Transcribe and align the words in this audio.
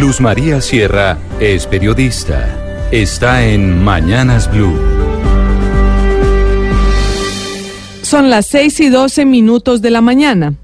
Luz 0.00 0.18
María 0.18 0.62
Sierra 0.62 1.18
es 1.40 1.66
periodista. 1.66 2.88
Está 2.90 3.44
en 3.44 3.84
Mañanas 3.84 4.50
Blue. 4.50 4.74
Son 8.00 8.30
las 8.30 8.46
6 8.46 8.80
y 8.80 8.88
12 8.88 9.26
minutos 9.26 9.82
de 9.82 9.90
la 9.90 10.00
mañana. 10.00 10.54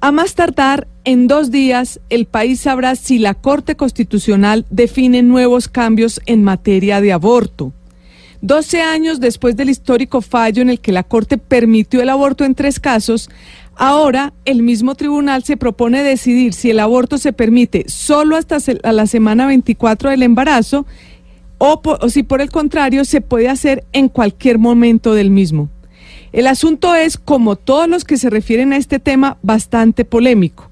A 0.00 0.10
más 0.10 0.34
tardar, 0.34 0.88
en 1.04 1.28
dos 1.28 1.52
días, 1.52 2.00
el 2.10 2.26
país 2.26 2.62
sabrá 2.62 2.96
si 2.96 3.20
la 3.20 3.34
Corte 3.34 3.76
Constitucional 3.76 4.66
define 4.70 5.22
nuevos 5.22 5.68
cambios 5.68 6.20
en 6.26 6.42
materia 6.42 7.00
de 7.00 7.12
aborto. 7.12 7.72
12 8.44 8.82
años 8.82 9.20
después 9.20 9.56
del 9.56 9.70
histórico 9.70 10.20
fallo 10.20 10.60
en 10.60 10.68
el 10.68 10.78
que 10.78 10.92
la 10.92 11.02
Corte 11.02 11.38
permitió 11.38 12.02
el 12.02 12.10
aborto 12.10 12.44
en 12.44 12.54
tres 12.54 12.78
casos, 12.78 13.30
ahora 13.74 14.34
el 14.44 14.62
mismo 14.62 14.94
tribunal 14.96 15.44
se 15.44 15.56
propone 15.56 16.02
decidir 16.02 16.52
si 16.52 16.68
el 16.68 16.80
aborto 16.80 17.16
se 17.16 17.32
permite 17.32 17.86
solo 17.88 18.36
hasta 18.36 18.58
la 18.82 19.06
semana 19.06 19.46
24 19.46 20.10
del 20.10 20.22
embarazo 20.22 20.84
o, 21.56 21.80
o 21.82 22.08
si 22.10 22.22
por 22.22 22.42
el 22.42 22.50
contrario 22.50 23.06
se 23.06 23.22
puede 23.22 23.48
hacer 23.48 23.82
en 23.94 24.10
cualquier 24.10 24.58
momento 24.58 25.14
del 25.14 25.30
mismo. 25.30 25.70
El 26.30 26.46
asunto 26.46 26.94
es, 26.94 27.16
como 27.16 27.56
todos 27.56 27.88
los 27.88 28.04
que 28.04 28.18
se 28.18 28.28
refieren 28.28 28.74
a 28.74 28.76
este 28.76 28.98
tema, 28.98 29.38
bastante 29.40 30.04
polémico. 30.04 30.70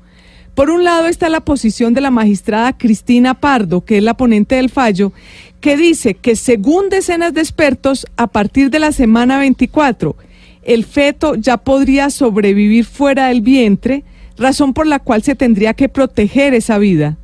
Por 0.54 0.68
un 0.68 0.84
lado 0.84 1.06
está 1.06 1.30
la 1.30 1.40
posición 1.40 1.94
de 1.94 2.02
la 2.02 2.10
magistrada 2.10 2.76
Cristina 2.76 3.32
Pardo, 3.32 3.82
que 3.82 3.96
es 3.96 4.04
la 4.04 4.14
ponente 4.14 4.56
del 4.56 4.68
fallo, 4.68 5.12
que 5.62 5.76
dice 5.76 6.14
que 6.14 6.36
según 6.36 6.90
decenas 6.90 7.32
de 7.32 7.40
expertos, 7.40 8.04
a 8.16 8.26
partir 8.26 8.68
de 8.68 8.80
la 8.80 8.90
semana 8.90 9.38
24, 9.38 10.16
el 10.64 10.84
feto 10.84 11.36
ya 11.36 11.56
podría 11.56 12.10
sobrevivir 12.10 12.84
fuera 12.84 13.28
del 13.28 13.42
vientre, 13.42 14.02
razón 14.36 14.74
por 14.74 14.88
la 14.88 14.98
cual 14.98 15.22
se 15.22 15.36
tendría 15.36 15.72
que 15.72 15.88
proteger 15.88 16.52
esa 16.52 16.78
vida. 16.78 17.16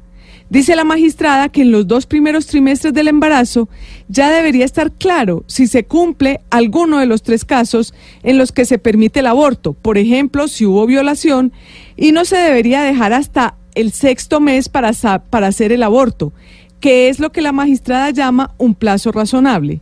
Dice 0.51 0.77
la 0.77 0.85
magistrada 0.85 1.49
que 1.49 1.63
en 1.63 1.73
los 1.73 1.89
dos 1.89 2.07
primeros 2.07 2.47
trimestres 2.47 2.95
del 2.95 3.09
embarazo 3.09 3.69
ya 4.09 4.31
debería 4.31 4.65
estar 4.65 4.93
claro 4.93 5.45
si 5.49 5.67
se 5.67 5.85
cumple 5.85 6.41
alguno 6.49 7.01
de 7.01 7.07
los 7.07 7.23
tres 7.23 7.45
casos 7.45 7.93
en 8.23 8.39
los 8.39 8.53
que 8.53 8.65
se 8.65 8.79
permite 8.79 9.19
el 9.19 9.27
aborto, 9.27 9.75
por 9.75 9.99
ejemplo, 9.99 10.47
si 10.47 10.65
hubo 10.65 10.87
violación, 10.87 11.53
y 11.97 12.13
no 12.13 12.25
se 12.25 12.37
debería 12.37 12.83
dejar 12.83 13.13
hasta 13.13 13.57
el 13.75 13.91
sexto 13.91 14.39
mes 14.39 14.69
para, 14.69 14.93
para 15.29 15.49
hacer 15.49 15.73
el 15.73 15.83
aborto, 15.83 16.33
que 16.81 17.09
es 17.09 17.19
lo 17.19 17.33
que 17.33 17.41
la 17.41 17.53
magistrada 17.53 18.11
llama 18.11 18.55
un 18.59 18.75
plazo 18.75 19.13
razonable. 19.13 19.81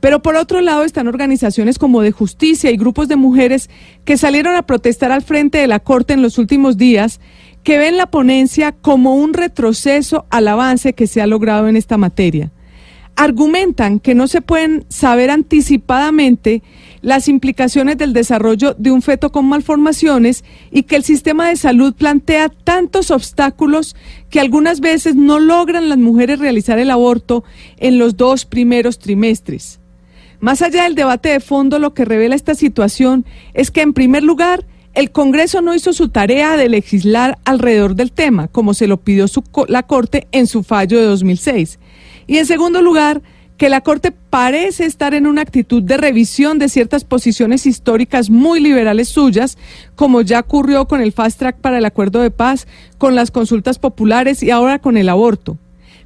Pero 0.00 0.20
por 0.20 0.34
otro 0.34 0.60
lado 0.60 0.82
están 0.82 1.06
organizaciones 1.06 1.78
como 1.78 2.02
de 2.02 2.10
justicia 2.10 2.70
y 2.70 2.76
grupos 2.76 3.06
de 3.06 3.16
mujeres 3.16 3.70
que 4.04 4.16
salieron 4.16 4.56
a 4.56 4.62
protestar 4.62 5.12
al 5.12 5.22
frente 5.22 5.58
de 5.58 5.68
la 5.68 5.78
Corte 5.78 6.12
en 6.12 6.22
los 6.22 6.38
últimos 6.38 6.76
días 6.76 7.20
que 7.62 7.78
ven 7.78 7.96
la 7.96 8.06
ponencia 8.06 8.72
como 8.72 9.14
un 9.14 9.32
retroceso 9.32 10.26
al 10.30 10.48
avance 10.48 10.94
que 10.94 11.06
se 11.06 11.22
ha 11.22 11.28
logrado 11.28 11.68
en 11.68 11.76
esta 11.76 11.98
materia. 11.98 12.50
Argumentan 13.14 14.00
que 14.00 14.14
no 14.14 14.26
se 14.26 14.40
pueden 14.40 14.84
saber 14.88 15.30
anticipadamente 15.30 16.62
las 17.02 17.28
implicaciones 17.28 17.98
del 17.98 18.12
desarrollo 18.12 18.74
de 18.74 18.90
un 18.90 19.02
feto 19.02 19.30
con 19.32 19.46
malformaciones 19.46 20.44
y 20.70 20.84
que 20.84 20.96
el 20.96 21.04
sistema 21.04 21.48
de 21.48 21.56
salud 21.56 21.94
plantea 21.94 22.48
tantos 22.48 23.10
obstáculos 23.10 23.96
que 24.30 24.40
algunas 24.40 24.80
veces 24.80 25.14
no 25.14 25.38
logran 25.40 25.88
las 25.88 25.98
mujeres 25.98 26.38
realizar 26.38 26.78
el 26.78 26.90
aborto 26.90 27.44
en 27.76 27.98
los 27.98 28.16
dos 28.16 28.44
primeros 28.44 28.98
trimestres. 28.98 29.80
Más 30.40 30.62
allá 30.62 30.84
del 30.84 30.94
debate 30.94 31.28
de 31.28 31.40
fondo, 31.40 31.78
lo 31.78 31.94
que 31.94 32.04
revela 32.04 32.34
esta 32.34 32.54
situación 32.54 33.24
es 33.54 33.70
que, 33.70 33.82
en 33.82 33.92
primer 33.92 34.24
lugar, 34.24 34.64
el 34.94 35.10
Congreso 35.10 35.62
no 35.62 35.74
hizo 35.74 35.92
su 35.92 36.10
tarea 36.10 36.56
de 36.56 36.68
legislar 36.68 37.38
alrededor 37.44 37.94
del 37.94 38.12
tema, 38.12 38.48
como 38.48 38.74
se 38.74 38.86
lo 38.86 38.98
pidió 38.98 39.26
la 39.68 39.82
Corte 39.84 40.28
en 40.32 40.46
su 40.46 40.62
fallo 40.62 40.98
de 40.98 41.06
2006. 41.06 41.78
Y 42.26 42.36
en 42.36 42.46
segundo 42.46 42.82
lugar, 42.82 43.22
que 43.56 43.68
la 43.68 43.80
Corte 43.80 44.12
parece 44.12 44.84
estar 44.84 45.14
en 45.14 45.26
una 45.26 45.42
actitud 45.42 45.82
de 45.82 45.96
revisión 45.96 46.58
de 46.58 46.68
ciertas 46.68 47.04
posiciones 47.04 47.64
históricas 47.64 48.28
muy 48.28 48.60
liberales 48.60 49.08
suyas, 49.08 49.56
como 49.94 50.20
ya 50.20 50.40
ocurrió 50.40 50.86
con 50.86 51.00
el 51.00 51.12
fast 51.12 51.38
track 51.38 51.56
para 51.56 51.78
el 51.78 51.84
acuerdo 51.84 52.20
de 52.20 52.30
paz, 52.30 52.66
con 52.98 53.14
las 53.14 53.30
consultas 53.30 53.78
populares 53.78 54.42
y 54.42 54.50
ahora 54.50 54.78
con 54.78 54.96
el 54.96 55.08
aborto. 55.08 55.58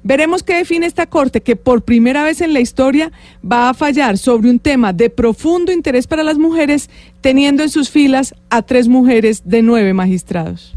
Veremos 0.06 0.44
qué 0.44 0.55
define 0.55 0.87
esta 0.87 1.06
Corte 1.06 1.41
que 1.41 1.56
por 1.56 1.83
primera 1.83 2.22
vez 2.22 2.41
en 2.41 2.53
la 2.53 2.61
historia 2.61 3.11
va 3.44 3.69
a 3.69 3.75
fallar 3.75 4.19
sobre 4.19 4.50
un 4.50 4.61
tema 4.61 4.93
de 4.93 5.11
profundo 5.11 5.72
interés 5.72 6.06
para 6.06 6.22
las 6.22 6.39
mujeres, 6.39 6.89
teniendo 7.21 7.65
en 7.65 7.71
sus 7.71 7.91
filas 7.91 8.33
a 8.49 8.62
tres 8.62 8.87
mujeres 8.87 9.43
de 9.47 9.62
nueve 9.62 9.95
magistrados. 9.95 10.77